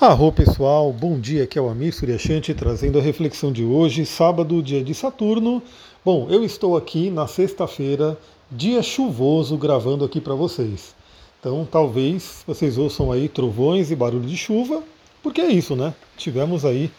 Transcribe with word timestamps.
Arro 0.00 0.32
pessoal, 0.32 0.92
bom 0.92 1.20
dia, 1.20 1.44
aqui 1.44 1.56
é 1.56 1.62
o 1.62 1.68
Amir 1.68 1.94
Suryashanti 1.94 2.52
trazendo 2.52 2.98
a 2.98 3.00
reflexão 3.00 3.52
de 3.52 3.64
hoje, 3.64 4.04
sábado, 4.04 4.60
dia 4.60 4.82
de 4.82 4.92
Saturno. 4.92 5.62
Bom, 6.04 6.26
eu 6.28 6.44
estou 6.44 6.76
aqui 6.76 7.10
na 7.10 7.28
sexta-feira, 7.28 8.18
dia 8.50 8.82
chuvoso, 8.82 9.56
gravando 9.56 10.04
aqui 10.04 10.20
para 10.20 10.34
vocês. 10.34 10.96
Então 11.38 11.66
talvez 11.70 12.42
vocês 12.44 12.76
ouçam 12.76 13.12
aí 13.12 13.28
trovões 13.28 13.92
e 13.92 13.96
barulho 13.96 14.26
de 14.26 14.36
chuva, 14.36 14.82
porque 15.22 15.40
é 15.40 15.48
isso, 15.48 15.76
né? 15.76 15.94
Tivemos 16.16 16.64
aí 16.64 16.90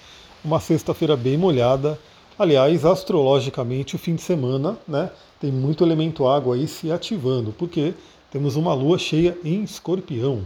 uma 0.43 0.61
sexta-feira 0.61 1.17
bem 1.17 1.37
molhada. 1.37 1.99
Aliás, 2.39 2.85
astrologicamente, 2.85 3.97
o 3.97 3.99
fim 3.99 4.15
de 4.15 4.21
semana, 4.21 4.77
né? 4.87 5.11
Tem 5.39 5.51
muito 5.51 5.83
elemento 5.83 6.25
água 6.25 6.55
aí 6.55 6.65
se 6.65 6.89
ativando, 6.93 7.53
porque 7.57 7.93
temos 8.31 8.55
uma 8.55 8.73
lua 8.73 8.97
cheia 8.97 9.37
em 9.43 9.63
escorpião. 9.63 10.43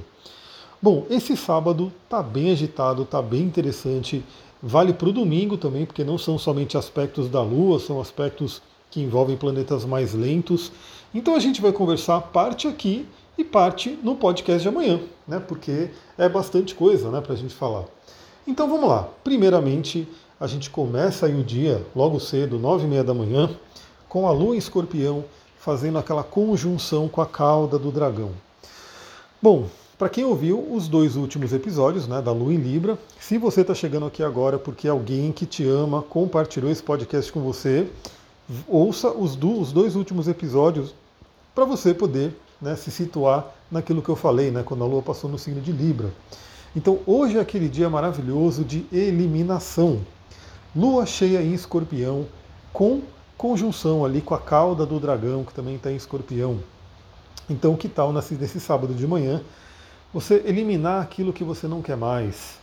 Bom, 0.81 1.05
esse 1.09 1.35
sábado 1.35 1.91
tá 2.07 2.23
bem 2.23 2.51
agitado, 2.51 3.03
tá 3.03 3.21
bem 3.21 3.41
interessante. 3.41 4.23
Vale 4.61 4.93
para 4.93 5.09
o 5.09 5.13
domingo 5.13 5.57
também, 5.57 5.85
porque 5.85 6.03
não 6.03 6.17
são 6.17 6.37
somente 6.37 6.77
aspectos 6.77 7.29
da 7.29 7.41
Lua, 7.41 7.79
são 7.79 7.99
aspectos 7.99 8.61
que 8.89 9.01
envolvem 9.01 9.35
planetas 9.35 9.83
mais 9.85 10.13
lentos. 10.13 10.71
Então 11.13 11.35
a 11.35 11.39
gente 11.39 11.61
vai 11.61 11.71
conversar 11.71 12.21
parte 12.21 12.67
aqui 12.67 13.05
e 13.37 13.43
parte 13.43 13.97
no 14.03 14.15
podcast 14.15 14.61
de 14.61 14.67
amanhã, 14.67 15.01
né? 15.27 15.39
Porque 15.39 15.89
é 16.17 16.29
bastante 16.29 16.73
coisa, 16.75 17.09
né, 17.09 17.21
para 17.21 17.33
a 17.33 17.37
gente 17.37 17.53
falar. 17.53 17.85
Então 18.47 18.67
vamos 18.67 18.89
lá. 18.89 19.07
Primeiramente, 19.23 20.07
a 20.39 20.47
gente 20.47 20.69
começa 20.69 21.25
aí 21.25 21.39
o 21.39 21.43
dia 21.43 21.85
logo 21.95 22.19
cedo, 22.19 22.57
nove 22.57 22.85
e 22.85 22.87
meia 22.87 23.03
da 23.03 23.13
manhã, 23.13 23.49
com 24.07 24.27
a 24.27 24.31
Lua 24.31 24.55
em 24.55 24.57
Escorpião 24.57 25.25
fazendo 25.57 25.97
aquela 25.97 26.23
conjunção 26.23 27.09
com 27.09 27.21
a 27.21 27.25
cauda 27.25 27.77
do 27.77 27.91
dragão. 27.91 28.31
Bom, 29.41 29.67
para 29.99 30.07
quem 30.07 30.23
ouviu 30.23 30.65
os 30.73 30.87
dois 30.87 31.17
últimos 31.17 31.51
episódios 31.51 32.07
né, 32.07 32.21
da 32.21 32.31
Lua 32.31 32.53
em 32.53 32.57
Libra, 32.57 32.97
se 33.19 33.37
você 33.37 33.59
está 33.59 33.75
chegando 33.75 34.05
aqui 34.05 34.23
agora 34.23 34.57
porque 34.57 34.87
alguém 34.87 35.29
que 35.33 35.45
te 35.45 35.67
ama 35.67 36.01
compartilhou 36.01 36.71
esse 36.71 36.81
podcast 36.81 37.29
com 37.33 37.41
você, 37.41 37.85
ouça 38.65 39.11
os, 39.11 39.35
do, 39.35 39.59
os 39.59 39.73
dois 39.73 39.97
últimos 39.97 40.29
episódios 40.29 40.95
para 41.53 41.65
você 41.65 41.93
poder 41.93 42.33
né, 42.61 42.77
se 42.77 42.89
situar 42.89 43.53
naquilo 43.69 44.01
que 44.01 44.07
eu 44.07 44.15
falei, 44.15 44.49
né, 44.51 44.63
quando 44.63 44.85
a 44.85 44.87
Lua 44.87 45.01
passou 45.01 45.29
no 45.29 45.37
signo 45.37 45.59
de 45.59 45.73
Libra. 45.73 46.13
Então 46.73 46.99
hoje 47.05 47.37
é 47.37 47.41
aquele 47.41 47.67
dia 47.67 47.89
maravilhoso 47.89 48.63
de 48.63 48.85
eliminação. 48.93 49.99
Lua 50.73 51.05
cheia 51.05 51.41
em 51.41 51.53
escorpião, 51.53 52.25
com 52.71 53.01
conjunção 53.37 54.05
ali 54.05 54.21
com 54.21 54.33
a 54.33 54.39
cauda 54.39 54.85
do 54.85 54.97
dragão, 54.97 55.43
que 55.43 55.53
também 55.53 55.75
está 55.75 55.91
em 55.91 55.97
escorpião. 55.97 56.59
Então, 57.49 57.75
que 57.75 57.89
tal 57.89 58.13
nesse, 58.13 58.35
nesse 58.35 58.59
sábado 58.61 58.93
de 58.93 59.07
manhã 59.07 59.41
você 60.13 60.41
eliminar 60.45 61.01
aquilo 61.01 61.31
que 61.31 61.43
você 61.43 61.67
não 61.67 61.81
quer 61.81 61.95
mais. 61.95 62.57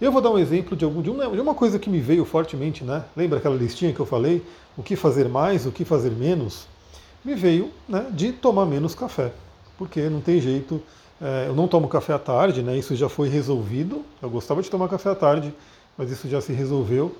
Eu 0.00 0.10
vou 0.10 0.20
dar 0.20 0.30
um 0.30 0.38
exemplo 0.38 0.76
de, 0.76 0.84
algum, 0.84 1.00
de, 1.00 1.10
uma, 1.10 1.54
coisa 1.54 1.78
que 1.78 1.88
me 1.88 2.00
veio 2.00 2.24
fortemente, 2.24 2.82
né? 2.82 3.04
Lembra 3.16 3.38
aquela 3.38 3.54
listinha 3.54 3.92
que 3.92 4.00
eu 4.00 4.06
falei? 4.06 4.42
O 4.76 4.82
que 4.82 4.96
fazer 4.96 5.28
mais, 5.28 5.64
o 5.64 5.70
que 5.70 5.84
fazer 5.84 6.10
menos? 6.10 6.66
Me 7.24 7.36
veio 7.36 7.70
né, 7.88 8.06
de 8.10 8.32
tomar 8.32 8.66
menos 8.66 8.96
café. 8.96 9.32
Porque 9.78 10.08
não 10.08 10.20
tem 10.20 10.40
jeito. 10.40 10.82
É, 11.20 11.46
eu 11.46 11.54
não 11.54 11.68
tomo 11.68 11.86
café 11.86 12.12
à 12.14 12.18
tarde, 12.18 12.62
né? 12.62 12.76
Isso 12.76 12.96
já 12.96 13.08
foi 13.08 13.28
resolvido. 13.28 14.04
Eu 14.20 14.28
gostava 14.28 14.60
de 14.60 14.68
tomar 14.68 14.88
café 14.88 15.10
à 15.10 15.14
tarde, 15.14 15.54
mas 15.96 16.10
isso 16.10 16.28
já 16.28 16.40
se 16.40 16.52
resolveu. 16.52 17.14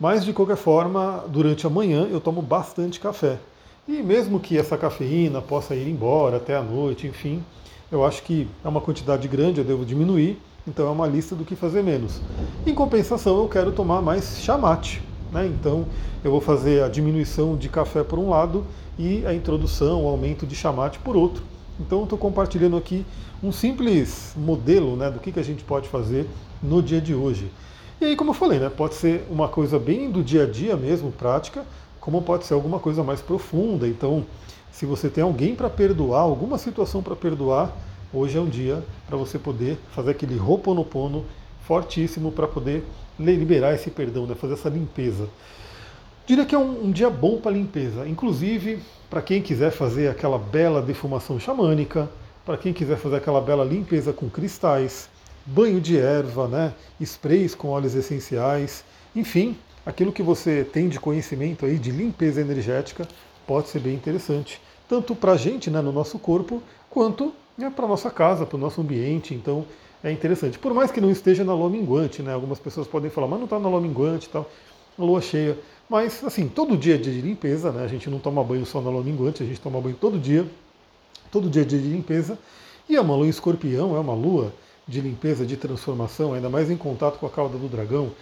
Mas 0.00 0.24
de 0.24 0.32
qualquer 0.32 0.56
forma, 0.56 1.24
durante 1.28 1.66
a 1.66 1.70
manhã 1.70 2.08
eu 2.10 2.20
tomo 2.20 2.40
bastante 2.40 2.98
café. 2.98 3.38
E 3.86 4.02
mesmo 4.02 4.40
que 4.40 4.56
essa 4.56 4.78
cafeína 4.78 5.42
possa 5.42 5.74
ir 5.74 5.88
embora 5.88 6.38
até 6.38 6.56
a 6.56 6.62
noite, 6.62 7.06
enfim, 7.06 7.44
eu 7.90 8.04
acho 8.04 8.22
que 8.22 8.48
é 8.64 8.68
uma 8.68 8.80
quantidade 8.80 9.26
grande, 9.28 9.58
eu 9.58 9.64
devo 9.64 9.84
diminuir, 9.84 10.40
então 10.66 10.86
é 10.86 10.90
uma 10.90 11.06
lista 11.06 11.34
do 11.34 11.44
que 11.44 11.54
fazer 11.54 11.82
menos. 11.82 12.20
Em 12.66 12.74
compensação, 12.74 13.38
eu 13.38 13.48
quero 13.48 13.72
tomar 13.72 14.00
mais 14.00 14.38
chamate, 14.40 15.02
né? 15.30 15.46
então 15.46 15.86
eu 16.22 16.30
vou 16.30 16.40
fazer 16.40 16.82
a 16.82 16.88
diminuição 16.88 17.56
de 17.56 17.68
café 17.68 18.02
por 18.02 18.18
um 18.18 18.30
lado 18.30 18.64
e 18.98 19.24
a 19.26 19.34
introdução, 19.34 20.04
o 20.04 20.08
aumento 20.08 20.46
de 20.46 20.54
chamate 20.54 20.98
por 20.98 21.16
outro. 21.16 21.42
Então 21.78 22.04
estou 22.04 22.18
compartilhando 22.18 22.76
aqui 22.76 23.04
um 23.42 23.52
simples 23.52 24.32
modelo 24.36 24.96
né, 24.96 25.10
do 25.10 25.18
que, 25.18 25.32
que 25.32 25.40
a 25.40 25.44
gente 25.44 25.64
pode 25.64 25.88
fazer 25.88 26.26
no 26.62 26.82
dia 26.82 27.00
de 27.00 27.14
hoje. 27.14 27.50
E 28.00 28.06
aí, 28.06 28.16
como 28.16 28.30
eu 28.30 28.34
falei, 28.34 28.58
né, 28.58 28.70
pode 28.70 28.94
ser 28.94 29.26
uma 29.30 29.48
coisa 29.48 29.78
bem 29.78 30.10
do 30.10 30.22
dia 30.22 30.44
a 30.44 30.46
dia 30.46 30.76
mesmo, 30.76 31.12
prática, 31.12 31.64
como 32.00 32.22
pode 32.22 32.44
ser 32.44 32.54
alguma 32.54 32.78
coisa 32.78 33.02
mais 33.02 33.20
profunda. 33.20 33.86
Então, 33.86 34.24
se 34.74 34.84
você 34.84 35.08
tem 35.08 35.22
alguém 35.22 35.54
para 35.54 35.70
perdoar, 35.70 36.22
alguma 36.22 36.58
situação 36.58 37.00
para 37.00 37.14
perdoar, 37.14 37.72
hoje 38.12 38.36
é 38.36 38.40
um 38.40 38.48
dia 38.48 38.82
para 39.06 39.16
você 39.16 39.38
poder 39.38 39.78
fazer 39.92 40.10
aquele 40.10 40.36
roponopono 40.36 41.24
fortíssimo 41.62 42.32
para 42.32 42.48
poder 42.48 42.82
liberar 43.16 43.72
esse 43.72 43.88
perdão, 43.88 44.26
né? 44.26 44.34
fazer 44.34 44.54
essa 44.54 44.68
limpeza. 44.68 45.28
Diria 46.26 46.44
que 46.44 46.56
é 46.56 46.58
um, 46.58 46.86
um 46.86 46.90
dia 46.90 47.08
bom 47.08 47.38
para 47.38 47.52
limpeza, 47.52 48.08
inclusive 48.08 48.80
para 49.08 49.22
quem 49.22 49.40
quiser 49.40 49.70
fazer 49.70 50.08
aquela 50.08 50.40
bela 50.40 50.82
defumação 50.82 51.38
xamânica, 51.38 52.10
para 52.44 52.56
quem 52.56 52.72
quiser 52.72 52.96
fazer 52.96 53.16
aquela 53.16 53.40
bela 53.40 53.64
limpeza 53.64 54.12
com 54.12 54.28
cristais, 54.28 55.08
banho 55.46 55.80
de 55.80 55.96
erva, 55.96 56.48
né? 56.48 56.72
sprays 57.00 57.54
com 57.54 57.68
óleos 57.68 57.94
essenciais, 57.94 58.84
enfim, 59.14 59.56
aquilo 59.86 60.10
que 60.10 60.22
você 60.22 60.64
tem 60.64 60.88
de 60.88 60.98
conhecimento 60.98 61.64
aí 61.64 61.78
de 61.78 61.92
limpeza 61.92 62.40
energética 62.40 63.06
pode 63.46 63.68
ser 63.68 63.80
bem 63.80 63.94
interessante, 63.94 64.60
tanto 64.88 65.14
para 65.14 65.32
a 65.32 65.36
gente, 65.36 65.70
né, 65.70 65.80
no 65.80 65.92
nosso 65.92 66.18
corpo, 66.18 66.62
quanto 66.90 67.32
né, 67.56 67.72
para 67.74 67.84
a 67.84 67.88
nossa 67.88 68.10
casa, 68.10 68.44
para 68.46 68.56
o 68.56 68.60
nosso 68.60 68.80
ambiente. 68.80 69.34
Então 69.34 69.64
é 70.02 70.10
interessante. 70.10 70.58
Por 70.58 70.74
mais 70.74 70.90
que 70.90 71.00
não 71.00 71.10
esteja 71.10 71.44
na 71.44 71.54
lua 71.54 71.70
minguante, 71.70 72.22
né, 72.22 72.32
algumas 72.32 72.58
pessoas 72.58 72.86
podem 72.86 73.10
falar, 73.10 73.26
mas 73.26 73.38
não 73.38 73.44
está 73.44 73.58
na 73.58 73.68
lua 73.68 73.80
minguante 73.80 74.26
e 74.26 74.30
tal, 74.30 74.48
lua 74.98 75.20
cheia. 75.20 75.58
Mas, 75.88 76.24
assim, 76.24 76.48
todo 76.48 76.76
dia 76.76 76.94
é 76.94 76.98
dia 76.98 77.12
de 77.12 77.20
limpeza, 77.20 77.70
né? 77.70 77.84
A 77.84 77.86
gente 77.86 78.08
não 78.08 78.18
toma 78.18 78.42
banho 78.42 78.64
só 78.64 78.80
na 78.80 78.88
lua 78.88 79.02
minguante, 79.02 79.42
a 79.42 79.46
gente 79.46 79.60
toma 79.60 79.80
banho 79.80 79.96
todo 80.00 80.18
dia. 80.18 80.46
Todo 81.30 81.50
dia 81.50 81.62
é 81.62 81.64
dia 81.64 81.78
de 81.78 81.88
limpeza. 81.88 82.38
E 82.88 82.96
a 82.96 83.02
uma 83.02 83.14
lua 83.14 83.26
em 83.26 83.30
escorpião 83.30 83.94
é 83.94 83.98
uma 83.98 84.14
lua 84.14 84.52
de 84.86 85.00
limpeza, 85.00 85.44
de 85.44 85.56
transformação, 85.56 86.32
ainda 86.32 86.48
mais 86.48 86.70
em 86.70 86.76
contato 86.76 87.18
com 87.18 87.26
a 87.26 87.30
cauda 87.30 87.58
do 87.58 87.68
dragão. 87.68 88.12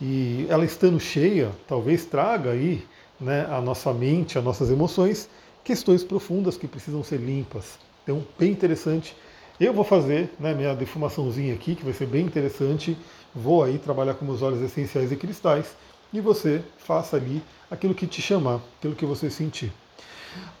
E 0.00 0.46
ela 0.48 0.64
estando 0.64 1.00
cheia, 1.00 1.50
talvez 1.66 2.04
traga 2.04 2.50
aí 2.50 2.84
né, 3.20 3.46
a 3.50 3.60
nossa 3.60 3.92
mente, 3.92 4.38
as 4.38 4.44
nossas 4.44 4.70
emoções, 4.70 5.28
questões 5.64 6.04
profundas 6.04 6.56
que 6.56 6.66
precisam 6.66 7.02
ser 7.02 7.18
limpas. 7.18 7.78
Então, 8.02 8.24
bem 8.38 8.50
interessante. 8.50 9.14
Eu 9.60 9.72
vou 9.72 9.84
fazer 9.84 10.30
né, 10.38 10.54
minha 10.54 10.74
defumaçãozinha 10.74 11.52
aqui, 11.52 11.74
que 11.74 11.84
vai 11.84 11.92
ser 11.92 12.06
bem 12.06 12.24
interessante. 12.24 12.96
Vou 13.34 13.64
aí 13.64 13.78
trabalhar 13.78 14.14
com 14.14 14.24
meus 14.24 14.40
óleos 14.40 14.62
essenciais 14.62 15.10
e 15.10 15.16
cristais. 15.16 15.74
E 16.12 16.20
você 16.20 16.62
faça 16.78 17.16
ali 17.16 17.42
aquilo 17.70 17.94
que 17.94 18.06
te 18.06 18.22
chamar, 18.22 18.60
aquilo 18.78 18.94
que 18.94 19.04
você 19.04 19.28
sentir. 19.28 19.72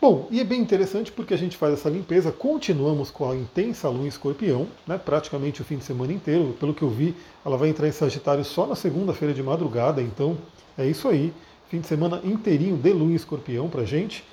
Bom, 0.00 0.26
e 0.30 0.40
é 0.40 0.44
bem 0.44 0.60
interessante 0.60 1.12
porque 1.12 1.32
a 1.32 1.38
gente 1.38 1.56
faz 1.56 1.74
essa 1.74 1.88
limpeza, 1.88 2.32
continuamos 2.32 3.10
com 3.10 3.30
a 3.30 3.36
intensa 3.36 3.88
lua 3.88 4.04
em 4.04 4.08
escorpião, 4.08 4.66
né, 4.86 4.98
praticamente 4.98 5.60
o 5.62 5.64
fim 5.64 5.76
de 5.76 5.84
semana 5.84 6.12
inteiro. 6.12 6.56
Pelo 6.58 6.74
que 6.74 6.82
eu 6.82 6.90
vi, 6.90 7.14
ela 7.44 7.56
vai 7.56 7.68
entrar 7.68 7.86
em 7.86 7.92
Sagitário 7.92 8.44
só 8.44 8.66
na 8.66 8.74
segunda-feira 8.74 9.32
de 9.32 9.42
madrugada, 9.42 10.02
então 10.02 10.36
é 10.76 10.86
isso 10.86 11.08
aí 11.08 11.32
fim 11.68 11.80
de 11.80 11.86
semana 11.86 12.20
inteirinho 12.24 12.76
de 12.76 12.92
lua 12.92 13.10
em 13.10 13.14
escorpião 13.14 13.68
para 13.68 13.84
gente. 13.84 14.24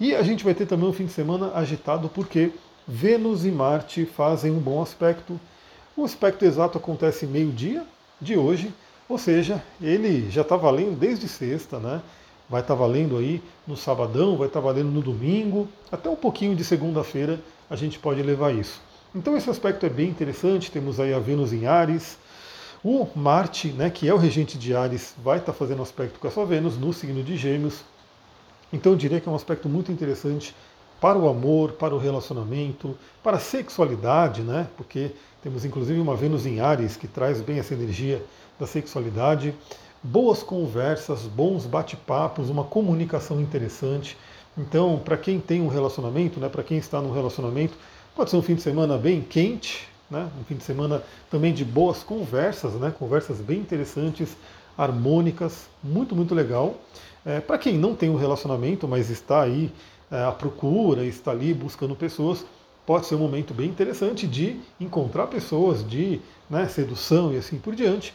E 0.00 0.14
a 0.14 0.22
gente 0.22 0.44
vai 0.44 0.54
ter 0.54 0.66
também 0.66 0.88
um 0.88 0.92
fim 0.92 1.06
de 1.06 1.12
semana 1.12 1.52
agitado 1.54 2.08
porque 2.08 2.52
Vênus 2.86 3.44
e 3.44 3.50
Marte 3.50 4.06
fazem 4.06 4.52
um 4.52 4.60
bom 4.60 4.80
aspecto. 4.80 5.38
O 5.96 6.04
aspecto 6.04 6.44
exato 6.44 6.78
acontece 6.78 7.26
meio-dia 7.26 7.84
de 8.20 8.36
hoje, 8.36 8.72
ou 9.08 9.18
seja, 9.18 9.62
ele 9.82 10.30
já 10.30 10.42
está 10.42 10.56
valendo 10.56 10.96
desde 10.96 11.28
sexta, 11.28 11.78
né? 11.78 12.00
Vai 12.48 12.60
estar 12.60 12.74
tá 12.74 12.80
valendo 12.80 13.18
aí 13.18 13.42
no 13.66 13.76
sabadão, 13.76 14.36
vai 14.36 14.46
estar 14.46 14.60
tá 14.60 14.66
valendo 14.66 14.90
no 14.90 15.02
domingo, 15.02 15.68
até 15.90 16.08
um 16.08 16.16
pouquinho 16.16 16.54
de 16.54 16.64
segunda-feira 16.64 17.40
a 17.68 17.76
gente 17.76 17.98
pode 17.98 18.22
levar 18.22 18.54
isso. 18.54 18.80
Então 19.14 19.36
esse 19.36 19.50
aspecto 19.50 19.84
é 19.84 19.88
bem 19.88 20.08
interessante, 20.08 20.70
temos 20.70 21.00
aí 21.00 21.12
a 21.12 21.18
Vênus 21.18 21.52
em 21.52 21.66
Ares, 21.66 22.18
o 22.82 23.08
Marte, 23.14 23.68
né, 23.68 23.90
que 23.90 24.08
é 24.08 24.14
o 24.14 24.16
regente 24.16 24.56
de 24.56 24.74
Ares, 24.74 25.14
vai 25.22 25.38
estar 25.38 25.52
tá 25.52 25.58
fazendo 25.58 25.82
aspecto 25.82 26.18
com 26.18 26.28
a 26.28 26.30
sua 26.30 26.46
Vênus 26.46 26.76
no 26.78 26.92
signo 26.92 27.22
de 27.22 27.36
Gêmeos. 27.36 27.82
Então 28.72 28.92
eu 28.92 28.98
diria 28.98 29.20
que 29.20 29.28
é 29.28 29.32
um 29.32 29.34
aspecto 29.34 29.68
muito 29.68 29.90
interessante 29.90 30.54
para 31.00 31.18
o 31.18 31.28
amor, 31.28 31.72
para 31.72 31.94
o 31.94 31.98
relacionamento, 31.98 32.96
para 33.22 33.36
a 33.36 33.40
sexualidade, 33.40 34.42
né? 34.42 34.68
Porque 34.76 35.12
temos 35.42 35.64
inclusive 35.64 35.98
uma 36.00 36.16
Vênus 36.16 36.46
em 36.46 36.60
Ares 36.60 36.96
que 36.96 37.08
traz 37.08 37.40
bem 37.40 37.58
essa 37.58 37.74
energia 37.74 38.22
da 38.58 38.66
sexualidade, 38.66 39.54
boas 40.02 40.42
conversas, 40.42 41.22
bons 41.22 41.66
bate-papos, 41.66 42.50
uma 42.50 42.64
comunicação 42.64 43.40
interessante. 43.40 44.16
Então, 44.56 45.00
para 45.04 45.16
quem 45.16 45.38
tem 45.38 45.60
um 45.60 45.68
relacionamento, 45.68 46.40
né, 46.40 46.48
para 46.48 46.64
quem 46.64 46.78
está 46.78 47.00
num 47.00 47.12
relacionamento, 47.12 47.74
pode 48.14 48.30
ser 48.30 48.36
um 48.36 48.42
fim 48.42 48.56
de 48.56 48.62
semana 48.62 48.98
bem 48.98 49.20
quente, 49.20 49.88
né? 50.10 50.28
um 50.40 50.44
fim 50.44 50.56
de 50.56 50.64
semana 50.64 51.02
também 51.30 51.52
de 51.52 51.64
boas 51.64 52.02
conversas, 52.02 52.74
né? 52.74 52.92
conversas 52.96 53.38
bem 53.38 53.58
interessantes, 53.58 54.36
harmônicas, 54.76 55.68
muito, 55.82 56.14
muito 56.14 56.34
legal. 56.34 56.76
É, 57.24 57.40
Para 57.40 57.58
quem 57.58 57.76
não 57.76 57.94
tem 57.94 58.08
um 58.08 58.16
relacionamento, 58.16 58.86
mas 58.86 59.10
está 59.10 59.42
aí 59.42 59.72
é, 60.10 60.24
à 60.24 60.32
procura, 60.32 61.04
está 61.04 61.30
ali 61.30 61.52
buscando 61.52 61.94
pessoas, 61.94 62.44
pode 62.86 63.06
ser 63.06 63.16
um 63.16 63.18
momento 63.18 63.52
bem 63.52 63.68
interessante 63.68 64.26
de 64.26 64.58
encontrar 64.80 65.26
pessoas, 65.26 65.86
de 65.86 66.20
né, 66.48 66.66
sedução 66.68 67.34
e 67.34 67.36
assim 67.36 67.58
por 67.58 67.74
diante. 67.74 68.14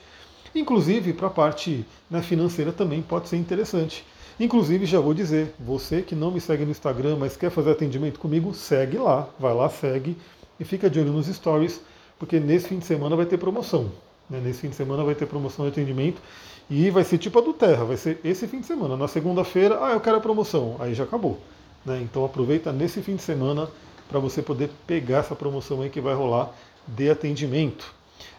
Inclusive, 0.55 1.13
para 1.13 1.27
a 1.27 1.31
parte 1.31 1.85
né, 2.09 2.21
financeira 2.21 2.71
também 2.71 3.01
pode 3.01 3.27
ser 3.27 3.37
interessante. 3.37 4.05
Inclusive, 4.39 4.85
já 4.85 4.99
vou 4.99 5.13
dizer, 5.13 5.53
você 5.59 6.01
que 6.01 6.15
não 6.15 6.31
me 6.31 6.41
segue 6.41 6.65
no 6.65 6.71
Instagram, 6.71 7.17
mas 7.17 7.37
quer 7.37 7.51
fazer 7.51 7.71
atendimento 7.71 8.19
comigo, 8.19 8.53
segue 8.53 8.97
lá, 8.97 9.27
vai 9.39 9.53
lá, 9.53 9.69
segue 9.69 10.17
e 10.59 10.63
fica 10.63 10.89
de 10.89 10.99
olho 10.99 11.11
nos 11.11 11.27
stories, 11.27 11.81
porque 12.17 12.39
nesse 12.39 12.67
fim 12.67 12.79
de 12.79 12.85
semana 12.85 13.15
vai 13.15 13.25
ter 13.25 13.37
promoção. 13.37 13.91
Né? 14.29 14.39
Nesse 14.43 14.61
fim 14.61 14.69
de 14.69 14.75
semana 14.75 15.03
vai 15.03 15.15
ter 15.15 15.25
promoção 15.25 15.65
de 15.65 15.71
atendimento 15.71 16.21
e 16.69 16.89
vai 16.89 17.03
ser 17.03 17.17
tipo 17.17 17.37
a 17.39 17.41
do 17.41 17.53
Terra, 17.53 17.83
vai 17.83 17.97
ser 17.97 18.19
esse 18.23 18.47
fim 18.47 18.61
de 18.61 18.65
semana. 18.65 18.95
Na 18.95 19.07
segunda-feira, 19.07 19.79
ah, 19.81 19.91
eu 19.91 19.99
quero 19.99 20.17
a 20.17 20.21
promoção, 20.21 20.75
aí 20.79 20.93
já 20.93 21.03
acabou. 21.03 21.39
Né? 21.85 22.01
Então 22.01 22.23
aproveita 22.23 22.71
nesse 22.71 23.01
fim 23.01 23.15
de 23.15 23.21
semana 23.21 23.69
para 24.07 24.19
você 24.19 24.41
poder 24.41 24.69
pegar 24.87 25.19
essa 25.19 25.35
promoção 25.35 25.81
aí 25.81 25.89
que 25.89 26.01
vai 26.01 26.13
rolar 26.13 26.53
de 26.87 27.09
atendimento. 27.09 27.93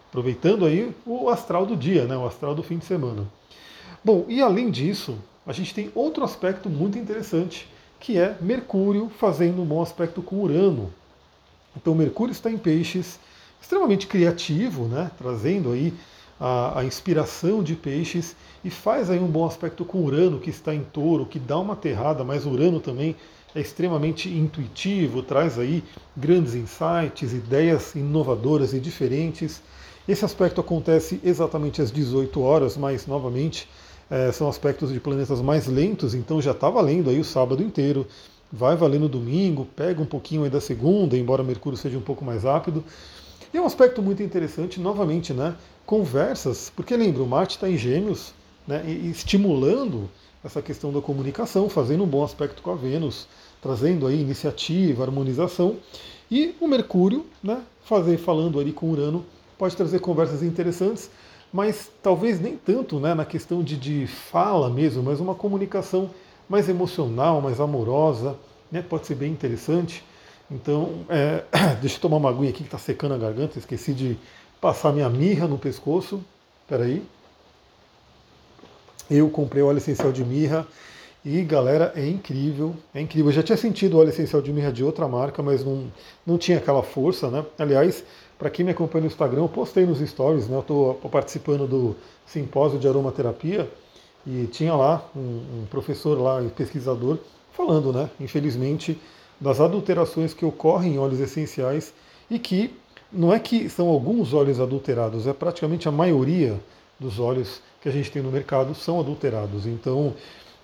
Aproveitando 0.08 0.64
aí 0.64 0.94
o 1.04 1.28
astral 1.28 1.66
do 1.66 1.76
dia, 1.76 2.04
né? 2.04 2.16
o 2.16 2.26
astral 2.26 2.54
do 2.54 2.62
fim 2.62 2.78
de 2.78 2.84
semana. 2.84 3.26
Bom, 4.02 4.24
e 4.28 4.40
além 4.40 4.70
disso, 4.70 5.18
a 5.46 5.52
gente 5.52 5.74
tem 5.74 5.90
outro 5.94 6.24
aspecto 6.24 6.70
muito 6.70 6.98
interessante, 6.98 7.68
que 7.98 8.18
é 8.18 8.36
Mercúrio 8.40 9.10
fazendo 9.18 9.62
um 9.62 9.64
bom 9.64 9.82
aspecto 9.82 10.22
com 10.22 10.36
Urano. 10.36 10.92
Então 11.76 11.94
Mercúrio 11.94 12.32
está 12.32 12.50
em 12.50 12.58
peixes, 12.58 13.18
extremamente 13.60 14.06
criativo, 14.06 14.84
né? 14.86 15.10
trazendo 15.18 15.72
aí 15.72 15.92
a, 16.38 16.80
a, 16.80 16.84
inspiração 16.84 17.62
de 17.62 17.74
peixes 17.74 18.36
e 18.64 18.70
faz 18.70 19.10
aí 19.10 19.18
um 19.18 19.26
bom 19.26 19.46
aspecto 19.46 19.84
com 19.84 20.04
Urano, 20.04 20.40
que 20.40 20.50
está 20.50 20.74
em 20.74 20.82
touro, 20.82 21.26
que 21.26 21.38
dá 21.38 21.58
uma 21.58 21.74
aterrada, 21.74 22.24
mas 22.24 22.44
Urano 22.44 22.80
também 22.80 23.16
é 23.54 23.60
extremamente 23.60 24.28
intuitivo, 24.28 25.22
traz 25.22 25.58
aí 25.58 25.82
grandes 26.16 26.54
insights, 26.54 27.32
ideias 27.32 27.94
inovadoras 27.94 28.74
e 28.74 28.80
diferentes. 28.80 29.62
Esse 30.08 30.24
aspecto 30.24 30.60
acontece 30.60 31.20
exatamente 31.22 31.80
às 31.80 31.90
18 31.90 32.40
horas, 32.40 32.76
mas 32.76 33.06
novamente 33.06 33.68
é, 34.10 34.32
são 34.32 34.48
aspectos 34.48 34.92
de 34.92 35.00
planetas 35.00 35.40
mais 35.40 35.66
lentos, 35.66 36.14
então 36.14 36.42
já 36.42 36.50
está 36.50 36.68
valendo 36.68 37.08
aí 37.08 37.18
o 37.18 37.24
sábado 37.24 37.62
inteiro, 37.62 38.06
vai 38.54 38.76
valer 38.76 39.00
no 39.00 39.08
domingo, 39.08 39.66
pega 39.74 40.00
um 40.00 40.06
pouquinho 40.06 40.44
aí 40.44 40.50
da 40.50 40.60
segunda, 40.60 41.16
embora 41.16 41.42
Mercúrio 41.42 41.76
seja 41.76 41.98
um 41.98 42.02
pouco 42.02 42.24
mais 42.24 42.44
rápido. 42.44 42.84
E 43.52 43.56
é 43.56 43.60
um 43.60 43.66
aspecto 43.66 44.00
muito 44.00 44.22
interessante, 44.22 44.80
novamente, 44.80 45.32
né? 45.32 45.56
Conversas, 45.84 46.70
porque 46.74 46.96
lembra, 46.96 47.22
o 47.22 47.26
Marte 47.26 47.56
está 47.56 47.68
em 47.68 47.76
Gêmeos, 47.76 48.32
né? 48.66 48.88
Estimulando 48.88 50.08
essa 50.44 50.62
questão 50.62 50.92
da 50.92 51.00
comunicação, 51.00 51.68
fazendo 51.68 52.04
um 52.04 52.06
bom 52.06 52.22
aspecto 52.22 52.62
com 52.62 52.70
a 52.70 52.74
Vênus, 52.74 53.26
trazendo 53.60 54.06
aí 54.06 54.20
iniciativa, 54.20 55.02
harmonização. 55.02 55.76
E 56.30 56.54
o 56.60 56.68
Mercúrio, 56.68 57.26
né? 57.42 57.62
Fazer, 57.84 58.16
falando 58.18 58.60
ali 58.60 58.72
com 58.72 58.90
Urano, 58.90 59.24
pode 59.58 59.76
trazer 59.76 59.98
conversas 59.98 60.42
interessantes 60.42 61.10
mas 61.54 61.88
talvez 62.02 62.40
nem 62.40 62.56
tanto 62.56 62.98
né, 62.98 63.14
na 63.14 63.24
questão 63.24 63.62
de, 63.62 63.76
de 63.76 64.08
fala 64.08 64.68
mesmo, 64.68 65.04
mas 65.04 65.20
uma 65.20 65.36
comunicação 65.36 66.10
mais 66.48 66.68
emocional, 66.68 67.40
mais 67.40 67.60
amorosa, 67.60 68.36
né, 68.70 68.82
pode 68.82 69.06
ser 69.06 69.14
bem 69.14 69.32
interessante. 69.32 70.04
Então, 70.50 71.04
é, 71.08 71.44
deixa 71.80 71.96
eu 71.96 72.00
tomar 72.00 72.16
uma 72.16 72.30
aguinha 72.30 72.50
aqui 72.50 72.58
que 72.58 72.64
está 72.64 72.78
secando 72.78 73.14
a 73.14 73.18
garganta, 73.18 73.58
esqueci 73.58 73.92
de 73.92 74.16
passar 74.60 74.92
minha 74.92 75.08
mirra 75.08 75.46
no 75.46 75.58
pescoço. 75.58 76.24
Espera 76.62 76.84
aí. 76.84 77.02
Eu 79.10 79.28
comprei 79.28 79.62
óleo 79.62 79.78
essencial 79.78 80.10
de 80.10 80.24
mirra 80.24 80.66
e, 81.24 81.42
galera, 81.42 81.92
é 81.94 82.06
incrível, 82.06 82.74
é 82.94 83.00
incrível. 83.00 83.30
Eu 83.30 83.34
já 83.34 83.42
tinha 83.42 83.56
sentido 83.56 83.98
óleo 83.98 84.08
essencial 84.08 84.40
de 84.40 84.52
mirra 84.52 84.72
de 84.72 84.82
outra 84.82 85.06
marca, 85.06 85.42
mas 85.42 85.64
não, 85.64 85.90
não 86.26 86.38
tinha 86.38 86.58
aquela 86.58 86.82
força, 86.82 87.30
né? 87.30 87.44
Aliás, 87.58 88.04
para 88.38 88.50
quem 88.50 88.64
me 88.64 88.72
acompanha 88.72 89.02
no 89.02 89.06
Instagram, 89.06 89.42
eu 89.42 89.48
postei 89.48 89.86
nos 89.86 89.98
stories, 90.00 90.48
né? 90.48 90.56
Eu 90.56 90.60
estou 90.60 90.94
participando 91.10 91.66
do 91.66 91.96
simpósio 92.26 92.78
de 92.78 92.88
aromaterapia 92.88 93.68
e 94.26 94.46
tinha 94.46 94.74
lá 94.74 95.04
um, 95.14 95.20
um 95.20 95.66
professor 95.70 96.18
lá, 96.20 96.36
um 96.36 96.48
pesquisador, 96.48 97.18
falando, 97.52 97.92
né? 97.92 98.10
Infelizmente, 98.20 98.98
das 99.40 99.60
adulterações 99.60 100.32
que 100.32 100.44
ocorrem 100.44 100.94
em 100.94 100.98
óleos 100.98 101.20
essenciais 101.20 101.92
e 102.30 102.38
que 102.38 102.74
não 103.12 103.32
é 103.32 103.38
que 103.38 103.68
são 103.68 103.88
alguns 103.88 104.32
óleos 104.32 104.60
adulterados, 104.60 105.26
é 105.26 105.32
praticamente 105.32 105.88
a 105.88 105.92
maioria 105.92 106.60
dos 106.98 107.20
óleos 107.20 107.60
que 107.80 107.88
a 107.88 107.92
gente 107.92 108.10
tem 108.10 108.22
no 108.22 108.30
mercado 108.30 108.74
são 108.74 108.98
adulterados. 108.98 109.66
Então, 109.66 110.14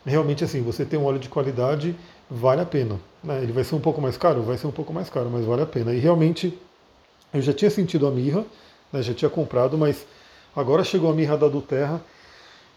realmente 0.04 0.42
assim, 0.42 0.62
você 0.62 0.84
tem 0.84 0.98
um 0.98 1.04
óleo 1.04 1.18
de 1.18 1.28
qualidade, 1.28 1.94
vale 2.30 2.60
a 2.60 2.66
pena. 2.66 2.98
Né? 3.22 3.42
Ele 3.42 3.52
vai 3.52 3.62
ser 3.62 3.74
um 3.74 3.80
pouco 3.80 4.00
mais 4.00 4.16
caro? 4.16 4.42
Vai 4.42 4.56
ser 4.56 4.66
um 4.66 4.72
pouco 4.72 4.92
mais 4.92 5.10
caro, 5.10 5.28
mas 5.30 5.44
vale 5.44 5.62
a 5.62 5.66
pena. 5.66 5.92
E 5.92 5.98
realmente 5.98 6.56
eu 7.32 7.40
já 7.40 7.52
tinha 7.52 7.70
sentido 7.70 8.06
a 8.06 8.10
mirra, 8.10 8.44
né, 8.92 9.02
já 9.02 9.14
tinha 9.14 9.30
comprado, 9.30 9.78
mas 9.78 10.04
agora 10.56 10.82
chegou 10.82 11.10
a 11.10 11.14
mirra 11.14 11.36
da 11.36 11.46
Duterra 11.46 12.00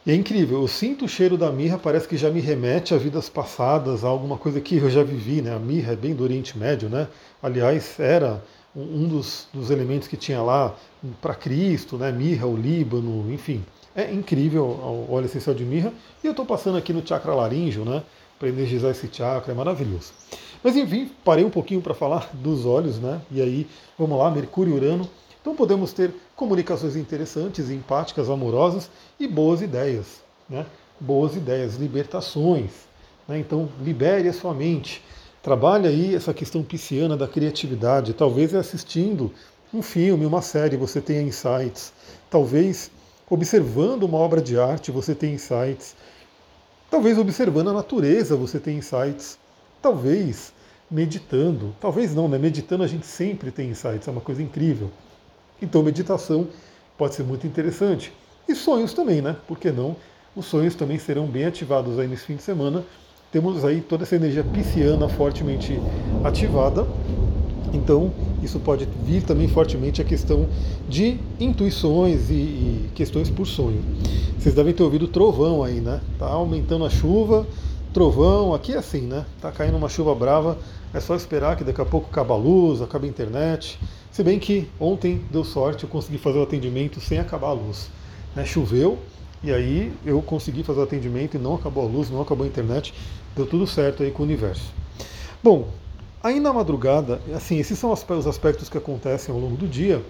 e 0.05 0.11
é 0.11 0.15
incrível. 0.15 0.61
Eu 0.61 0.67
sinto 0.67 1.05
o 1.05 1.07
cheiro 1.07 1.37
da 1.37 1.51
mirra, 1.51 1.77
parece 1.77 2.07
que 2.07 2.17
já 2.17 2.29
me 2.29 2.41
remete 2.41 2.93
a 2.93 2.97
vidas 2.97 3.29
passadas, 3.29 4.03
a 4.03 4.07
alguma 4.07 4.37
coisa 4.37 4.59
que 4.59 4.77
eu 4.77 4.89
já 4.89 5.03
vivi. 5.03 5.41
Né? 5.41 5.55
A 5.55 5.59
mirra 5.59 5.93
é 5.93 5.95
bem 5.95 6.13
do 6.13 6.23
Oriente 6.23 6.57
Médio, 6.57 6.89
né? 6.89 7.07
Aliás, 7.41 7.99
era 7.99 8.43
um 8.75 9.07
dos, 9.07 9.47
dos 9.53 9.69
elementos 9.69 10.07
que 10.07 10.17
tinha 10.17 10.41
lá 10.41 10.75
para 11.21 11.33
Cristo, 11.35 11.97
né? 11.97 12.11
Mirra, 12.11 12.47
o 12.47 12.55
Líbano, 12.55 13.31
enfim. 13.31 13.63
É 13.95 14.11
incrível 14.11 14.65
o 14.65 15.13
óleo 15.13 15.25
essencial 15.25 15.55
de 15.55 15.63
mirra. 15.63 15.93
E 16.23 16.27
eu 16.27 16.31
estou 16.31 16.45
passando 16.45 16.77
aqui 16.77 16.91
no 16.91 17.05
chakra 17.05 17.33
laríngeo, 17.33 17.85
né? 17.85 18.03
Para 18.37 18.49
energizar 18.49 18.91
esse 18.91 19.07
chakra, 19.11 19.53
é 19.53 19.55
maravilhoso. 19.55 20.11
Mas 20.63 20.75
enfim, 20.75 21.11
parei 21.23 21.45
um 21.45 21.49
pouquinho 21.49 21.81
para 21.81 21.93
falar 21.93 22.29
dos 22.33 22.65
olhos, 22.65 22.97
né? 22.99 23.21
E 23.31 23.41
aí, 23.41 23.67
vamos 23.97 24.17
lá, 24.17 24.31
Mercúrio 24.31 24.73
e 24.73 24.77
Urano. 24.77 25.09
Então 25.43 25.53
podemos 25.53 25.91
ter 25.91 26.09
comunicações 26.37 26.95
interessantes, 26.95 27.69
empáticas, 27.69 28.29
amorosas 28.29 28.89
e 29.19 29.27
boas 29.27 29.61
ideias, 29.61 30.23
né? 30.49 30.65
Boas 30.97 31.35
ideias, 31.35 31.75
libertações. 31.75 32.71
Né? 33.27 33.39
Então 33.39 33.67
libere 33.81 34.29
a 34.29 34.33
sua 34.33 34.53
mente. 34.53 35.03
Trabalhe 35.41 35.85
aí 35.85 36.15
essa 36.15 36.33
questão 36.33 36.63
pisciana 36.63 37.17
da 37.17 37.27
criatividade. 37.27 38.13
Talvez 38.13 38.55
assistindo 38.55 39.33
um 39.73 39.81
filme, 39.81 40.25
uma 40.25 40.41
série, 40.41 40.77
você 40.77 41.01
tenha 41.01 41.21
insights. 41.21 41.91
Talvez 42.29 42.89
observando 43.29 44.03
uma 44.03 44.19
obra 44.19 44.41
de 44.41 44.57
arte, 44.57 44.91
você 44.91 45.13
tenha 45.13 45.33
insights. 45.33 45.93
Talvez 46.89 47.17
observando 47.17 47.69
a 47.69 47.73
natureza, 47.73 48.37
você 48.37 48.61
tenha 48.61 48.77
insights. 48.77 49.37
Talvez 49.81 50.53
meditando, 50.89 51.75
talvez 51.81 52.15
não, 52.15 52.29
né? 52.29 52.37
Meditando 52.37 52.83
a 52.83 52.87
gente 52.87 53.05
sempre 53.05 53.51
tem 53.51 53.71
insights, 53.71 54.07
é 54.07 54.11
uma 54.11 54.21
coisa 54.21 54.41
incrível. 54.41 54.89
Então, 55.61 55.83
meditação 55.83 56.47
pode 56.97 57.15
ser 57.15 57.23
muito 57.23 57.47
interessante. 57.47 58.11
E 58.47 58.55
sonhos 58.55 58.93
também, 58.93 59.21
né? 59.21 59.35
Por 59.47 59.57
que 59.57 59.71
não? 59.71 59.95
Os 60.35 60.45
sonhos 60.45 60.75
também 60.75 60.97
serão 60.97 61.27
bem 61.27 61.45
ativados 61.45 61.99
aí 61.99 62.07
nesse 62.07 62.25
fim 62.25 62.35
de 62.35 62.43
semana. 62.43 62.83
Temos 63.31 63.63
aí 63.63 63.81
toda 63.81 64.03
essa 64.03 64.15
energia 64.15 64.43
pisciana 64.43 65.07
fortemente 65.09 65.79
ativada. 66.23 66.85
Então, 67.73 68.11
isso 68.43 68.59
pode 68.59 68.87
vir 69.03 69.23
também 69.23 69.47
fortemente 69.47 70.01
a 70.01 70.05
questão 70.05 70.47
de 70.87 71.19
intuições 71.39 72.29
e, 72.29 72.33
e 72.33 72.89
questões 72.93 73.29
por 73.29 73.47
sonho. 73.47 73.81
Vocês 74.37 74.53
devem 74.53 74.73
ter 74.73 74.83
ouvido 74.83 75.07
trovão 75.07 75.63
aí, 75.63 75.79
né? 75.79 76.01
Tá 76.19 76.27
aumentando 76.27 76.85
a 76.85 76.89
chuva, 76.89 77.47
trovão, 77.93 78.53
aqui 78.53 78.73
é 78.73 78.77
assim, 78.77 79.01
né? 79.01 79.25
Tá 79.41 79.51
caindo 79.51 79.77
uma 79.77 79.89
chuva 79.89 80.13
brava, 80.13 80.57
é 80.93 80.99
só 80.99 81.15
esperar 81.15 81.55
que 81.55 81.63
daqui 81.63 81.81
a 81.81 81.85
pouco 81.85 82.09
acaba 82.11 82.33
a 82.33 82.37
luz, 82.37 82.81
acaba 82.81 83.05
a 83.05 83.09
internet. 83.09 83.79
Se 84.13 84.23
bem 84.23 84.37
que 84.37 84.69
ontem 84.79 85.25
deu 85.31 85.43
sorte, 85.43 85.85
eu 85.85 85.89
consegui 85.89 86.19
fazer 86.19 86.37
o 86.37 86.43
atendimento 86.43 87.01
sem 87.01 87.17
acabar 87.17 87.47
a 87.47 87.53
luz. 87.53 87.89
Né? 88.35 88.45
Choveu 88.45 88.99
e 89.43 89.51
aí 89.51 89.91
eu 90.05 90.21
consegui 90.21 90.61
fazer 90.61 90.81
o 90.81 90.83
atendimento 90.83 91.35
e 91.35 91.39
não 91.39 91.55
acabou 91.55 91.83
a 91.83 91.87
luz, 91.87 92.11
não 92.11 92.21
acabou 92.21 92.45
a 92.45 92.47
internet, 92.47 92.93
deu 93.35 93.47
tudo 93.47 93.65
certo 93.65 94.03
aí 94.03 94.11
com 94.11 94.21
o 94.21 94.25
universo. 94.27 94.71
Bom, 95.43 95.67
aí 96.21 96.39
na 96.39 96.53
madrugada, 96.53 97.19
assim, 97.35 97.57
esses 97.57 97.79
são 97.79 97.91
os 97.91 98.27
aspectos 98.27 98.69
que 98.69 98.77
acontecem 98.77 99.33
ao 99.33 99.41
longo 99.41 99.57
do 99.57 99.67
dia 99.67 100.05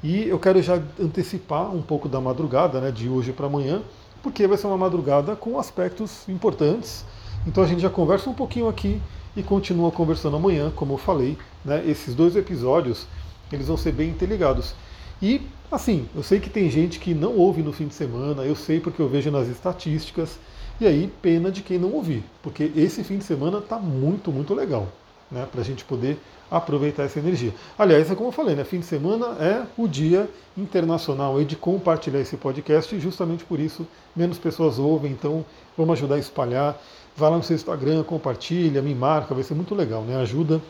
e 0.00 0.28
eu 0.28 0.38
quero 0.38 0.62
já 0.62 0.80
antecipar 1.00 1.74
um 1.74 1.82
pouco 1.82 2.08
da 2.08 2.20
madrugada, 2.20 2.80
né, 2.80 2.92
de 2.92 3.08
hoje 3.08 3.32
para 3.32 3.46
amanhã, 3.46 3.82
porque 4.22 4.46
vai 4.46 4.58
ser 4.58 4.68
uma 4.68 4.78
madrugada 4.78 5.34
com 5.34 5.58
aspectos 5.58 6.28
importantes 6.28 7.04
então 7.46 7.64
a 7.64 7.66
gente 7.66 7.80
já 7.80 7.88
conversa 7.88 8.28
um 8.28 8.34
pouquinho 8.34 8.68
aqui 8.68 9.00
e 9.34 9.42
continua 9.42 9.90
conversando 9.90 10.36
amanhã, 10.36 10.70
como 10.74 10.94
eu 10.94 10.98
falei, 10.98 11.38
né? 11.64 11.82
Esses 11.86 12.14
dois 12.14 12.36
episódios, 12.36 13.06
eles 13.52 13.68
vão 13.68 13.76
ser 13.76 13.92
bem 13.92 14.10
interligados. 14.10 14.74
E, 15.22 15.42
assim, 15.70 16.08
eu 16.14 16.22
sei 16.22 16.40
que 16.40 16.48
tem 16.48 16.70
gente 16.70 16.98
que 16.98 17.12
não 17.14 17.36
ouve 17.36 17.62
no 17.62 17.72
fim 17.72 17.86
de 17.86 17.94
semana, 17.94 18.42
eu 18.42 18.56
sei 18.56 18.80
porque 18.80 19.02
eu 19.02 19.08
vejo 19.08 19.30
nas 19.30 19.48
estatísticas, 19.48 20.38
e 20.80 20.86
aí 20.86 21.12
pena 21.20 21.50
de 21.50 21.62
quem 21.62 21.78
não 21.78 21.92
ouvir, 21.92 22.24
porque 22.42 22.72
esse 22.74 23.04
fim 23.04 23.18
de 23.18 23.24
semana 23.24 23.58
está 23.58 23.78
muito, 23.78 24.32
muito 24.32 24.54
legal, 24.54 24.88
né? 25.30 25.46
Para 25.50 25.60
a 25.60 25.64
gente 25.64 25.84
poder 25.84 26.18
aproveitar 26.50 27.02
essa 27.02 27.18
energia. 27.18 27.54
Aliás, 27.78 28.10
é 28.10 28.14
como 28.14 28.28
eu 28.28 28.32
falei, 28.32 28.56
né? 28.56 28.64
Fim 28.64 28.80
de 28.80 28.86
semana 28.86 29.26
é 29.38 29.62
o 29.76 29.86
dia 29.86 30.28
internacional 30.56 31.42
de 31.44 31.54
compartilhar 31.54 32.20
esse 32.20 32.36
podcast, 32.36 32.94
e 32.94 32.98
justamente 32.98 33.44
por 33.44 33.60
isso 33.60 33.86
menos 34.16 34.38
pessoas 34.38 34.78
ouvem, 34.78 35.12
então 35.12 35.44
vamos 35.76 35.92
ajudar 35.98 36.14
a 36.14 36.18
espalhar. 36.18 36.80
Vai 37.14 37.30
lá 37.30 37.36
no 37.36 37.42
seu 37.42 37.54
Instagram, 37.54 38.02
compartilha, 38.04 38.80
me 38.80 38.94
marca, 38.94 39.34
vai 39.34 39.44
ser 39.44 39.54
muito 39.54 39.74
legal, 39.74 40.02
né? 40.02 40.16
Ajuda 40.16 40.62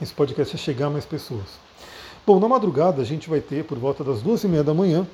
esse 0.00 0.14
podcast 0.14 0.56
chegar 0.56 0.86
a 0.86 0.90
mais 0.90 1.04
pessoas. 1.04 1.62
Bom, 2.26 2.40
na 2.40 2.48
madrugada 2.48 3.02
a 3.02 3.04
gente 3.04 3.28
vai 3.28 3.42
ter, 3.42 3.64
por 3.64 3.78
volta 3.78 4.02
das 4.02 4.22
duas 4.22 4.42
e 4.44 4.48
meia 4.48 4.64
da 4.64 4.72
manhã, 4.72 5.06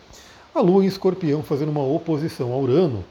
a 0.54 0.60
Lua 0.60 0.84
em 0.84 0.86
Escorpião 0.86 1.42
fazendo 1.42 1.70
uma 1.70 1.82
oposição 1.82 2.52
a 2.52 2.56
Urano. 2.56 3.04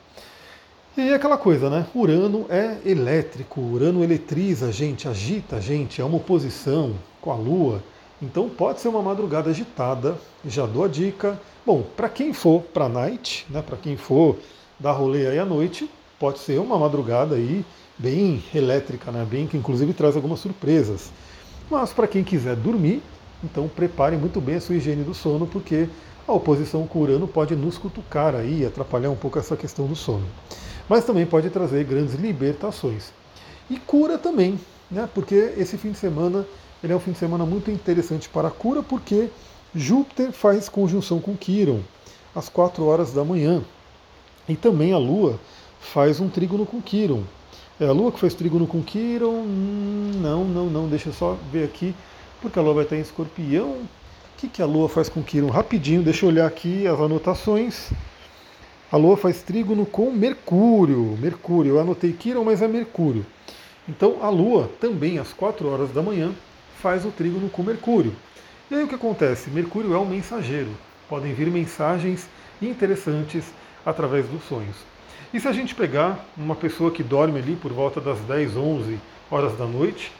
E 0.96 1.01
aí 1.01 1.13
aquela 1.13 1.38
coisa, 1.38 1.70
né? 1.70 1.86
Urano 1.94 2.46
é 2.50 2.77
elétrico, 2.86 3.60
Urano 3.60 4.01
eletriza 4.01 4.68
a 4.68 4.72
gente, 4.72 5.06
agita 5.06 5.58
a 5.58 5.60
gente, 5.60 6.00
é 6.00 6.06
uma 6.06 6.15
oposição 6.15 6.94
com 7.20 7.29
a 7.29 7.36
Lua. 7.36 7.84
Então 8.22 8.48
pode 8.48 8.79
ser 8.79 8.88
uma 8.88 9.01
madrugada 9.01 9.50
agitada. 9.50 10.18
Já 10.46 10.65
dou 10.65 10.86
a 10.86 10.88
dica. 10.88 11.38
Bom, 11.65 11.84
para 11.98 12.08
quem 12.08 12.32
for 12.32 12.62
para 12.62 12.88
night, 12.88 13.46
né? 13.50 13.62
Para 13.62 13.75
quem 13.75 13.98
for 13.98 14.38
dar 14.79 14.94
rolê 14.94 15.27
aí 15.27 15.39
à 15.39 15.46
noite, 15.46 15.89
pode 16.18 16.39
ser 16.39 16.58
uma 16.58 16.79
madrugada 16.79 17.36
aí 17.36 17.65
bem 17.98 18.41
elétrica, 18.56 19.12
né? 19.12 19.27
Bem 19.29 19.46
que 19.46 19.58
inclusive 19.58 19.91
traz 19.91 20.15
algumas 20.15 20.39
surpresas. 20.39 21.12
Mas 21.70 21.91
para 21.91 22.08
quem 22.08 22.24
quiser 22.24 22.56
dormir, 22.56 23.03
então 23.43 23.67
prepare 23.67 24.17
muito 24.17 24.41
bem 24.41 24.55
a 24.55 24.62
sua 24.62 24.75
higiene 24.75 25.03
do 25.03 25.13
sono, 25.13 25.48
porque 25.48 25.88
a 26.27 26.34
oposição 26.34 26.86
com 26.86 27.00
Urano 27.00 27.27
pode 27.27 27.55
nos 27.55 27.77
cutucar 27.77 28.36
aí, 28.36 28.65
atrapalhar 28.65 29.10
um 29.10 29.15
pouco 29.15 29.39
essa 29.39 29.55
questão 29.58 29.88
do 29.88 29.96
sono. 29.96 30.25
Mas 30.88 31.05
também 31.05 31.25
pode 31.25 31.50
trazer 31.50 31.84
grandes 31.86 32.15
libertações. 32.15 33.12
E 33.69 33.77
cura 33.77 34.17
também, 34.17 34.60
né? 34.89 35.08
Porque 35.13 35.53
esse 35.58 35.77
fim 35.77 35.91
de 35.91 35.98
semana 35.98 36.46
ele 36.84 36.93
é 36.93 36.96
um 36.96 37.00
fim 37.00 37.12
de 37.12 37.17
semana 37.17 37.46
muito 37.46 37.69
interessante 37.69 38.29
para 38.29 38.48
a 38.48 38.51
cura, 38.51 38.81
porque 38.81 39.29
Júpiter 39.75 40.31
faz 40.31 40.69
conjunção 40.69 41.19
com 41.19 41.36
Quiron 41.36 41.81
às 42.34 42.48
4 42.48 42.86
horas 42.86 43.12
da 43.12 43.24
manhã. 43.24 43.62
E 44.48 44.55
também 44.55 44.93
a 44.93 44.98
Lua 44.98 45.39
faz 45.79 46.19
um 46.19 46.29
trígono 46.29 46.65
com 46.65 46.81
Quiron. 46.81 47.24
É 47.79 47.86
a 47.86 47.91
Lua 47.91 48.12
que 48.12 48.19
faz 48.19 48.34
trígono 48.34 48.65
com 48.65 48.81
Quiron? 48.81 49.43
Hum, 49.43 50.12
não, 50.22 50.43
não, 50.46 50.65
não. 50.67 50.88
Deixa 50.88 51.10
eu 51.10 51.13
só 51.13 51.38
ver 51.51 51.65
aqui, 51.65 51.93
porque 52.41 52.58
a 52.60 52.62
Lua 52.62 52.74
vai 52.74 52.84
estar 52.84 52.96
em 52.96 53.01
escorpião. 53.01 53.72
O 53.72 53.88
que, 54.38 54.48
que 54.48 54.62
a 54.62 54.65
Lua 54.65 54.88
faz 54.88 55.10
com 55.10 55.22
Quiron? 55.22 55.50
Rapidinho, 55.50 56.01
deixa 56.01 56.25
eu 56.25 56.29
olhar 56.29 56.48
aqui 56.48 56.88
as 56.88 57.00
anotações. 57.00 57.91
A 58.91 58.98
Lua 58.98 59.17
faz 59.17 59.41
trígono 59.41 59.86
com 59.86 60.12
Mercúrio. 60.12 61.17
Mercúrio, 61.19 61.74
eu 61.74 61.79
anotei 61.79 62.13
Quiron, 62.13 62.43
mas 62.43 62.62
é 62.62 62.67
Mercúrio. 62.67 63.25
Então 63.88 64.24
a 64.24 64.29
Lua 64.29 64.69
também 64.79 65.19
às 65.19 65.34
4 65.34 65.67
horas 65.67 65.91
da 65.91 66.01
manhã 66.01 66.31
faz 66.81 67.05
o 67.05 67.12
trígono 67.12 67.50
com 67.50 67.62
Mercúrio. 67.62 68.15
E 68.72 68.75
aí 68.75 68.84
o 68.84 68.88
que 68.88 68.96
acontece? 68.96 69.50
Mercúrio 69.50 69.93
é 69.93 69.98
um 69.98 70.05
mensageiro. 70.05 70.69
Podem 71.10 71.34
vir 71.34 71.48
mensagens 71.48 72.27
interessantes 72.62 73.46
através 73.86 74.27
dos 74.27 74.43
sonhos. 74.43 74.75
E 75.34 75.39
se 75.39 75.48
a 75.48 75.51
gente 75.51 75.75
pegar 75.75 76.25
uma 76.38 76.55
pessoa 76.55 76.91
que 76.91 77.03
dorme 77.03 77.39
ali 77.39 77.55
por 77.55 77.72
volta 77.74 78.00
das 78.00 78.19
10, 78.22 78.55
11 78.55 79.00
horas 79.29 79.58
da 79.58 79.65
noite 79.65 80.12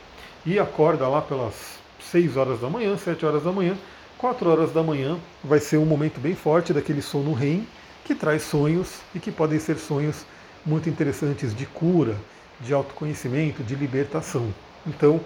e 0.46 0.60
acorda 0.60 1.08
lá 1.08 1.22
pelas 1.22 1.80
6 2.00 2.38
horas 2.38 2.60
da 2.60 2.70
manhã, 2.70 2.98
7 2.98 3.26
horas 3.26 3.44
da 3.44 3.52
manhã, 3.52 3.78
4 4.18 4.50
horas 4.50 4.72
da 4.72 4.84
manhã 4.84 5.18
vai 5.44 5.60
ser 5.60 5.78
um 5.78 5.86
momento 5.86 6.20
bem 6.20 6.36
forte 6.36 6.74
daquele 6.74 7.02
sono 7.02 7.34
REM 7.34 7.68
que 8.06 8.16
traz 8.16 8.44
sonhos 8.44 9.02
e 9.14 9.20
que 9.20 9.32
podem 9.32 9.60
ser 9.60 9.78
sonhos 9.78 10.26
muito 10.66 10.90
interessantes 10.90 11.56
de 11.56 11.66
cura, 11.66 12.16
de 12.60 12.74
autoconhecimento, 12.74 13.64
de 13.64 13.76
libertação. 13.76 14.54
Então, 14.86 15.22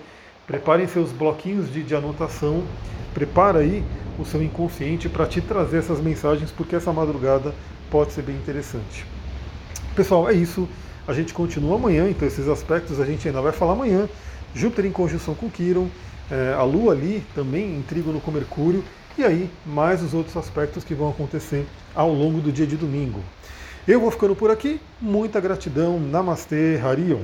Preparem 0.46 0.88
seus 0.88 1.10
bloquinhos 1.12 1.72
de, 1.72 1.84
de 1.84 1.96
anotação, 1.96 2.66
prepara 3.14 3.60
aí 3.60 3.82
o 4.20 4.26
seu 4.26 4.44
inconsciente 4.44 5.08
para 5.08 5.26
te 5.26 5.40
trazer 5.40 5.78
essas 5.78 6.02
mensagens, 6.02 6.52
porque 6.52 6.76
essa 6.76 6.92
madrugada 6.92 7.56
pode 7.90 8.12
ser 8.12 8.24
bem 8.24 8.36
interessante. 8.36 9.06
Pessoal, 9.96 10.30
é 10.30 10.34
isso. 10.34 10.68
A 11.08 11.14
gente 11.14 11.34
continua 11.34 11.76
amanhã, 11.76 12.10
então 12.10 12.28
esses 12.28 12.50
aspectos 12.50 13.00
a 13.00 13.06
gente 13.06 13.26
ainda 13.26 13.42
vai 13.42 13.54
falar 13.54 13.72
amanhã. 13.72 14.10
Júpiter 14.54 14.86
em 14.86 14.92
conjunção 14.92 15.34
com 15.34 15.50
Quiron, 15.50 15.88
é, 16.32 16.54
a 16.54 16.64
Lua 16.64 16.94
ali 16.94 17.24
também 17.36 17.78
em 17.78 17.82
trígono 17.82 18.20
com 18.20 18.32
Mercúrio, 18.32 18.84
e 19.18 19.24
aí 19.24 19.50
mais 19.66 20.02
os 20.02 20.14
outros 20.14 20.36
aspectos 20.36 20.84
que 20.84 20.94
vão 20.94 21.10
acontecer 21.10 21.66
ao 21.94 22.12
longo 22.12 22.42
do 22.42 22.52
dia 22.52 22.66
de 22.66 22.76
domingo. 22.76 23.22
Eu 23.88 24.00
vou 24.00 24.10
ficando 24.10 24.36
por 24.36 24.50
aqui, 24.50 24.80
muita 25.02 25.40
gratidão, 25.40 26.00
Namastê, 26.00 26.80
Harion. 26.84 27.24